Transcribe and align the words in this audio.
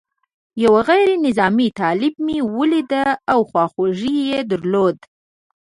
یو 0.63 0.73
غیر 0.87 1.09
نظامي 1.25 1.67
طالب 1.79 2.13
مې 2.25 2.37
ولید 2.57 2.91
او 3.31 3.39
خواخوږي 3.49 4.15
یې 4.29 4.39
درلوده. 4.51 5.05